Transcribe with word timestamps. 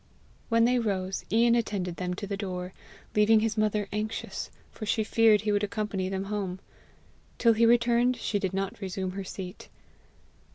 When 0.49 0.65
they 0.65 0.79
rose, 0.79 1.25
Ian 1.31 1.53
attended 1.53 1.97
them 1.97 2.15
to 2.15 2.25
the 2.25 2.35
door, 2.35 2.73
leaving 3.15 3.41
his 3.41 3.55
mother 3.55 3.87
anxious, 3.93 4.49
for 4.71 4.83
she 4.87 5.03
feared 5.03 5.41
he 5.41 5.51
would 5.51 5.63
accompany 5.63 6.09
them 6.09 6.23
home. 6.23 6.57
Till 7.37 7.53
he 7.53 7.67
returned, 7.67 8.15
she 8.17 8.39
did 8.39 8.51
not 8.51 8.81
resume 8.81 9.11
her 9.11 9.23
seat. 9.23 9.69